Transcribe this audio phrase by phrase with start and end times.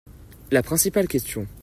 [0.49, 1.47] La principale question.